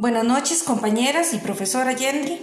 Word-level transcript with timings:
Buenas 0.00 0.24
noches 0.24 0.62
compañeras 0.62 1.34
y 1.34 1.36
profesora 1.36 1.94
Yendri. 1.94 2.38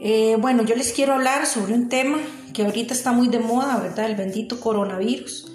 Eh, 0.00 0.38
bueno, 0.40 0.64
yo 0.64 0.74
les 0.74 0.90
quiero 0.94 1.12
hablar 1.12 1.44
sobre 1.44 1.74
un 1.74 1.90
tema 1.90 2.16
que 2.54 2.64
ahorita 2.64 2.94
está 2.94 3.12
muy 3.12 3.28
de 3.28 3.40
moda, 3.40 3.78
¿verdad? 3.78 4.06
El 4.06 4.16
bendito 4.16 4.58
coronavirus 4.58 5.52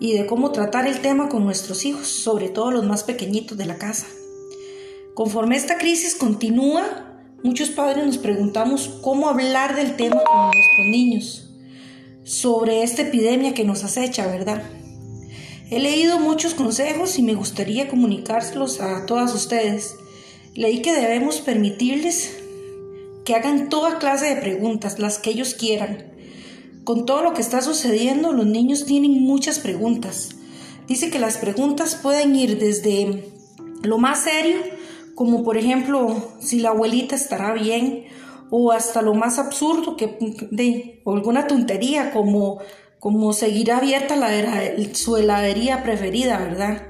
y 0.00 0.14
de 0.14 0.26
cómo 0.26 0.50
tratar 0.50 0.88
el 0.88 1.00
tema 1.00 1.28
con 1.28 1.44
nuestros 1.44 1.84
hijos, 1.84 2.08
sobre 2.08 2.48
todo 2.48 2.72
los 2.72 2.84
más 2.84 3.04
pequeñitos 3.04 3.56
de 3.56 3.66
la 3.66 3.78
casa. 3.78 4.08
Conforme 5.14 5.54
esta 5.54 5.78
crisis 5.78 6.16
continúa, 6.16 7.20
muchos 7.44 7.70
padres 7.70 8.04
nos 8.04 8.18
preguntamos 8.18 8.98
cómo 9.02 9.28
hablar 9.28 9.76
del 9.76 9.94
tema 9.94 10.24
con 10.24 10.50
nuestros 10.50 10.86
niños, 10.90 11.50
sobre 12.24 12.82
esta 12.82 13.02
epidemia 13.02 13.54
que 13.54 13.64
nos 13.64 13.84
acecha, 13.84 14.26
¿verdad? 14.26 14.60
He 15.70 15.78
leído 15.78 16.18
muchos 16.18 16.54
consejos 16.54 17.16
y 17.16 17.22
me 17.22 17.34
gustaría 17.34 17.86
comunicárselos 17.86 18.80
a 18.80 19.06
todas 19.06 19.32
ustedes. 19.32 19.98
Leí 20.56 20.82
que 20.82 20.94
debemos 20.94 21.40
permitirles 21.40 22.36
que 23.24 23.34
hagan 23.34 23.68
toda 23.68 23.98
clase 23.98 24.34
de 24.34 24.40
preguntas, 24.40 24.98
las 24.98 25.18
que 25.18 25.30
ellos 25.30 25.54
quieran. 25.54 26.12
Con 26.84 27.04
todo 27.04 27.22
lo 27.22 27.34
que 27.34 27.42
está 27.42 27.60
sucediendo, 27.60 28.32
los 28.32 28.46
niños 28.46 28.86
tienen 28.86 29.22
muchas 29.22 29.58
preguntas. 29.58 30.30
Dice 30.88 31.10
que 31.10 31.18
las 31.18 31.36
preguntas 31.36 31.96
pueden 31.96 32.34
ir 32.34 32.58
desde 32.58 33.28
lo 33.82 33.98
más 33.98 34.24
serio, 34.24 34.58
como 35.14 35.44
por 35.44 35.58
ejemplo 35.58 36.32
si 36.40 36.60
la 36.60 36.70
abuelita 36.70 37.14
estará 37.14 37.52
bien, 37.52 38.04
o 38.50 38.72
hasta 38.72 39.02
lo 39.02 39.14
más 39.14 39.38
absurdo, 39.38 39.96
que, 39.96 40.16
de, 40.50 41.00
o 41.04 41.14
alguna 41.14 41.46
tontería 41.46 42.12
como 42.12 42.60
como 42.98 43.32
seguirá 43.32 43.76
abierta 43.78 44.16
la, 44.16 44.30
su 44.94 45.16
heladería 45.16 45.82
preferida, 45.82 46.38
¿verdad? 46.38 46.82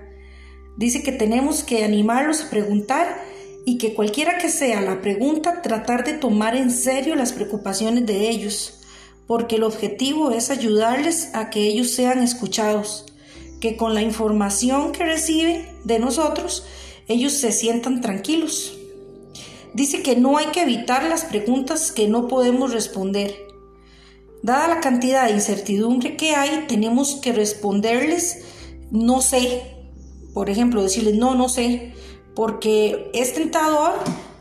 Dice 0.76 1.02
que 1.02 1.12
tenemos 1.12 1.62
que 1.62 1.84
animarlos 1.84 2.42
a 2.42 2.48
preguntar 2.48 3.20
y 3.66 3.76
que 3.76 3.92
cualquiera 3.92 4.38
que 4.38 4.48
sea 4.48 4.80
la 4.80 5.02
pregunta, 5.02 5.60
tratar 5.60 6.04
de 6.04 6.14
tomar 6.14 6.56
en 6.56 6.70
serio 6.70 7.14
las 7.16 7.32
preocupaciones 7.32 8.06
de 8.06 8.30
ellos, 8.30 8.80
porque 9.26 9.56
el 9.56 9.64
objetivo 9.64 10.30
es 10.30 10.48
ayudarles 10.48 11.34
a 11.34 11.50
que 11.50 11.66
ellos 11.66 11.90
sean 11.90 12.22
escuchados, 12.22 13.04
que 13.60 13.76
con 13.76 13.92
la 13.92 14.00
información 14.00 14.92
que 14.92 15.04
reciben 15.04 15.68
de 15.84 15.98
nosotros, 15.98 16.64
ellos 17.08 17.34
se 17.34 17.52
sientan 17.52 18.00
tranquilos. 18.00 18.78
Dice 19.74 20.00
que 20.00 20.16
no 20.16 20.38
hay 20.38 20.46
que 20.46 20.62
evitar 20.62 21.04
las 21.04 21.26
preguntas 21.26 21.92
que 21.92 22.08
no 22.08 22.28
podemos 22.28 22.72
responder, 22.72 23.46
Dada 24.42 24.68
la 24.68 24.80
cantidad 24.80 25.26
de 25.26 25.32
incertidumbre 25.32 26.16
que 26.16 26.36
hay, 26.36 26.66
tenemos 26.68 27.16
que 27.16 27.32
responderles 27.32 28.44
no 28.92 29.20
sé. 29.20 29.62
Por 30.34 30.50
ejemplo, 30.50 30.84
decirles 30.84 31.16
no, 31.16 31.34
no 31.34 31.48
sé, 31.48 31.94
porque 32.36 33.10
es 33.14 33.34
tentador 33.34 33.94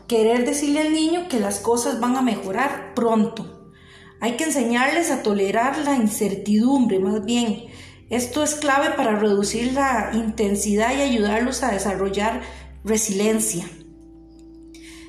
querer 0.06 0.46
decirle 0.46 0.82
al 0.82 0.92
niño 0.92 1.26
que 1.28 1.40
las 1.40 1.58
cosas 1.58 1.98
van 1.98 2.14
a 2.16 2.22
mejorar 2.22 2.92
pronto. 2.94 3.72
Hay 4.20 4.32
que 4.36 4.44
enseñarles 4.44 5.10
a 5.10 5.22
tolerar 5.22 5.78
la 5.78 5.96
incertidumbre, 5.96 7.00
más 7.00 7.24
bien. 7.24 7.64
Esto 8.08 8.44
es 8.44 8.54
clave 8.54 8.90
para 8.90 9.18
reducir 9.18 9.72
la 9.72 10.10
intensidad 10.12 10.96
y 10.96 11.00
ayudarlos 11.00 11.62
a 11.62 11.72
desarrollar 11.72 12.42
resiliencia. 12.84 13.64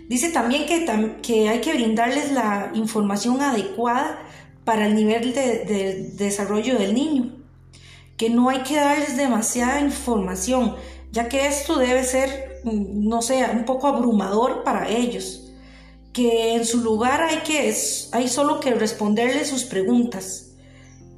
Dice 0.07 0.29
también 0.29 0.65
que, 0.65 1.49
hay 1.49 1.59
que 1.59 1.73
brindarles 1.73 2.31
la 2.31 2.71
información 2.73 3.41
adecuada 3.41 4.17
para 4.63 4.87
el 4.87 4.95
nivel 4.95 5.33
de, 5.33 6.13
desarrollo 6.13 6.79
del 6.79 6.93
niño, 6.93 7.36
que 8.17 8.29
no 8.29 8.49
hay 8.49 8.63
que 8.63 8.75
darles 8.75 9.15
demasiada 9.15 9.79
información, 9.79 10.75
ya 11.11 11.29
que 11.29 11.47
esto 11.47 11.77
debe 11.77 12.03
ser, 12.03 12.61
mm, 12.63 13.07
no 13.07 13.21
sé, 13.21 13.45
un 13.45 13.63
poco 13.63 13.87
abrumador 13.87 14.63
para 14.63 14.89
ellos, 14.89 15.53
que 16.13 16.55
en 16.55 16.65
su 16.65 16.81
lugar 16.81 17.21
hay, 17.21 17.37
que, 17.39 17.73
hay 18.11 18.27
solo 18.27 18.59
que 18.59 18.73
responderles 18.73 19.49
sus 19.49 19.63
preguntas, 19.63 20.55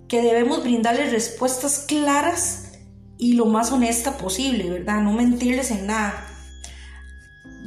que 0.09 0.21
debemos 0.21 0.61
brindarles 0.61 1.11
respuestas 1.11 1.79
claras 1.87 2.73
y 3.17 3.33
lo 3.33 3.45
más 3.45 3.71
honesta 3.71 4.17
posible, 4.17 4.69
¿verdad? 4.69 5.01
No 5.01 5.13
mentirles 5.13 5.71
en 5.71 5.87
nada. 5.87 6.25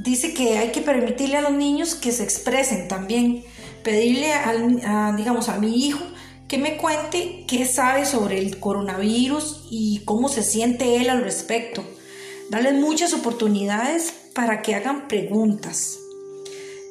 Dice 0.03 0.35
que 0.35 0.59
hay 0.59 0.73
que 0.73 0.81
permitirle 0.83 1.37
a 1.37 1.43
los 1.43 1.53
niños 1.53 1.95
que 1.95 2.13
se 2.13 2.25
expresen 2.25 2.89
también, 2.89 3.45
pedirle 3.83 4.33
a, 4.33 5.15
digamos, 5.17 5.49
a 5.49 5.59
mi 5.59 5.87
hijo 5.87 6.05
que 6.53 6.59
me 6.59 6.77
cuente 6.77 7.47
qué 7.49 7.65
sabe 7.65 8.05
sobre 8.05 8.39
el 8.39 8.61
coronavirus 8.61 9.69
y 9.71 10.03
cómo 10.05 10.29
se 10.29 10.43
siente 10.43 10.97
él 10.97 11.09
al 11.09 11.23
respecto. 11.23 11.83
Darles 12.51 12.75
muchas 12.75 13.15
oportunidades 13.15 14.13
para 14.35 14.61
que 14.61 14.75
hagan 14.75 15.09
preguntas. 15.09 15.99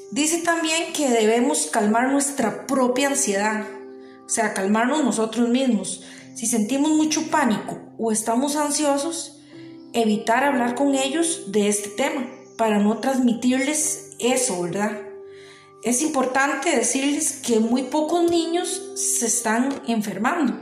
Dice 0.09 0.39
también 0.39 0.93
que 0.93 1.09
debemos 1.09 1.67
calmar 1.67 2.11
nuestra 2.11 2.65
propia 2.65 3.09
ansiedad, 3.09 3.67
o 4.25 4.29
sea, 4.29 4.55
calmarnos 4.55 5.03
nosotros 5.03 5.47
mismos. 5.47 6.01
Si 6.33 6.47
sentimos 6.47 6.93
mucho 6.93 7.29
pánico 7.29 7.77
o 7.99 8.11
estamos 8.11 8.55
ansiosos, 8.55 9.43
evitar 9.93 10.43
hablar 10.43 10.73
con 10.73 10.95
ellos 10.95 11.51
de 11.51 11.67
este 11.67 11.89
tema 11.89 12.27
para 12.57 12.79
no 12.79 12.97
transmitirles 12.97 14.15
eso, 14.17 14.59
¿verdad? 14.63 15.10
Es 15.83 16.01
importante 16.01 16.75
decirles 16.75 17.39
que 17.45 17.59
muy 17.59 17.83
pocos 17.83 18.29
niños 18.29 18.91
se 18.95 19.25
están 19.25 19.81
enfermando 19.87 20.59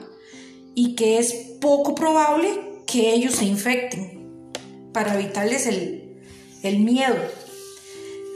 y 0.76 0.96
que 0.96 1.20
es 1.20 1.34
poco 1.60 1.94
probable 1.94 2.48
que 2.86 3.14
ellos 3.14 3.36
se 3.36 3.46
infecten 3.46 4.54
para 4.94 5.16
evitarles 5.16 5.68
el, 5.68 6.80
miedo. 6.80 7.18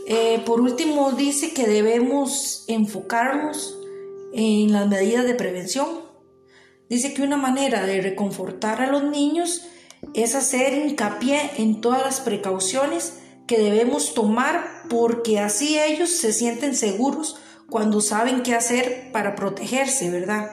Eh, 0.08 0.42
por 0.46 0.60
último, 0.60 1.12
dice 1.14 1.54
que 1.54 1.68
debemos 1.68 2.66
enfocarnos 2.68 3.78
en 4.34 4.74
las 4.74 4.88
medidas 4.88 5.26
de 5.26 5.36
prevención. 5.36 5.88
Dice 6.90 7.14
que 7.14 7.24
una 7.24 7.38
manera 7.38 7.86
de 7.86 8.02
reconfortar 8.02 8.82
a 8.82 8.88
los 8.88 9.04
niños 9.04 9.66
es 10.14 10.36
hacer 10.36 10.74
hincapié 10.74 11.52
en 11.58 11.80
todas 11.80 12.04
las 12.04 12.20
precauciones 12.20 13.23
que 13.48 13.58
debemos 13.58 14.14
tomar 14.14 14.84
porque 14.90 15.40
así 15.40 15.78
ellos 15.78 16.10
se 16.10 16.34
sienten 16.34 16.76
seguros 16.76 17.38
cuando 17.70 18.02
saben 18.02 18.44
qué 18.44 18.54
hacer 18.54 19.12
para 19.12 19.36
protegerse, 19.36 20.10
¿verdad? 20.10 20.52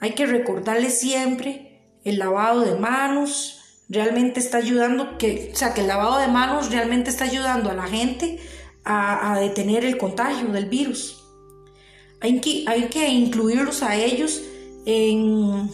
Hay 0.00 0.14
que 0.14 0.26
recordarles 0.26 0.98
siempre 0.98 1.68
el 2.04 2.18
lavado 2.18 2.60
de 2.60 2.76
manos, 2.76 3.58
realmente 3.88 4.40
está 4.40 4.58
ayudando, 4.58 5.18
que, 5.18 5.50
o 5.52 5.56
sea, 5.56 5.74
que 5.74 5.82
el 5.82 5.88
lavado 5.88 6.18
de 6.18 6.28
manos 6.28 6.70
realmente 6.70 7.10
está 7.10 7.24
ayudando 7.24 7.70
a 7.70 7.74
la 7.74 7.86
gente 7.86 8.38
a, 8.84 9.38
detener 9.38 9.84
el 9.84 9.98
contagio 9.98 10.48
del 10.48 10.66
virus. 10.66 11.22
Hay 12.20 12.40
que, 12.40 12.64
hay 12.66 12.88
que 12.88 13.08
incluirlos 13.08 13.82
a 13.82 13.96
ellos 13.96 14.42
en, 14.86 15.70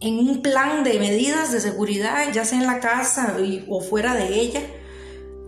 en, 0.00 0.18
un 0.18 0.42
plan 0.42 0.84
de 0.84 0.98
medidas 0.98 1.52
de 1.52 1.60
seguridad, 1.60 2.32
ya 2.32 2.44
sea 2.44 2.58
en 2.58 2.66
la 2.66 2.80
casa 2.80 3.36
o 3.68 3.80
fuera 3.80 4.14
de 4.14 4.40
ella, 4.40 4.62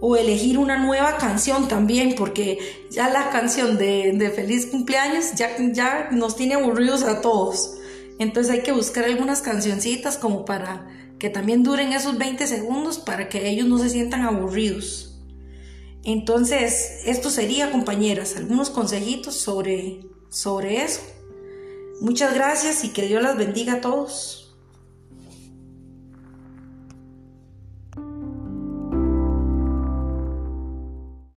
o 0.00 0.16
elegir 0.16 0.58
una 0.58 0.78
nueva 0.78 1.16
canción 1.18 1.68
también, 1.68 2.14
porque 2.16 2.58
ya 2.90 3.10
la 3.10 3.30
canción 3.30 3.78
de, 3.78 4.32
feliz 4.34 4.66
cumpleaños 4.66 5.34
ya, 5.34 5.56
ya 5.72 6.08
nos 6.12 6.36
tiene 6.36 6.54
aburridos 6.54 7.02
a 7.02 7.20
todos. 7.20 7.74
Entonces 8.18 8.52
hay 8.52 8.62
que 8.62 8.72
buscar 8.72 9.04
algunas 9.04 9.40
cancioncitas 9.40 10.16
como 10.16 10.44
para 10.44 10.86
que 11.18 11.30
también 11.30 11.62
duren 11.62 11.92
esos 11.92 12.16
20 12.16 12.46
segundos 12.46 12.98
para 12.98 13.28
que 13.28 13.48
ellos 13.48 13.66
no 13.66 13.78
se 13.78 13.90
sientan 13.90 14.22
aburridos. 14.22 15.08
Entonces, 16.04 17.02
esto 17.04 17.28
sería, 17.28 17.72
compañeras, 17.72 18.36
algunos 18.36 18.70
consejitos 18.70 19.34
sobre, 19.34 20.00
sobre 20.30 20.82
eso. 20.82 21.00
Muchas 22.00 22.34
gracias 22.34 22.84
y 22.84 22.90
que 22.90 23.06
Dios 23.06 23.22
las 23.22 23.36
bendiga 23.36 23.74
a 23.74 23.80
todos. 23.80 24.47